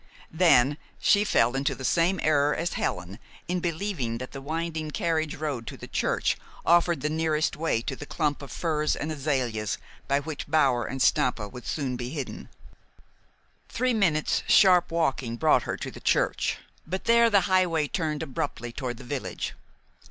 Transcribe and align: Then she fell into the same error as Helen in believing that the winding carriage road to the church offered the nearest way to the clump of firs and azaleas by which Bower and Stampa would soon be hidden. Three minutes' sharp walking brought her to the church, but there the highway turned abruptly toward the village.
Then 0.31 0.79
she 0.99 1.23
fell 1.23 1.55
into 1.55 1.75
the 1.75 1.85
same 1.85 2.19
error 2.23 2.55
as 2.55 2.73
Helen 2.73 3.19
in 3.47 3.59
believing 3.59 4.17
that 4.17 4.31
the 4.31 4.41
winding 4.41 4.89
carriage 4.89 5.35
road 5.35 5.67
to 5.67 5.77
the 5.77 5.87
church 5.87 6.37
offered 6.65 7.01
the 7.01 7.07
nearest 7.11 7.55
way 7.55 7.81
to 7.83 7.95
the 7.95 8.07
clump 8.07 8.41
of 8.41 8.51
firs 8.51 8.95
and 8.95 9.11
azaleas 9.11 9.77
by 10.07 10.19
which 10.19 10.47
Bower 10.49 10.85
and 10.85 11.03
Stampa 11.03 11.47
would 11.47 11.67
soon 11.67 11.97
be 11.97 12.09
hidden. 12.09 12.49
Three 13.69 13.93
minutes' 13.93 14.41
sharp 14.47 14.89
walking 14.91 15.37
brought 15.37 15.61
her 15.69 15.77
to 15.77 15.91
the 15.91 15.99
church, 16.01 16.57
but 16.87 17.03
there 17.03 17.29
the 17.29 17.41
highway 17.41 17.87
turned 17.87 18.23
abruptly 18.23 18.71
toward 18.71 18.97
the 18.97 19.03
village. 19.03 19.53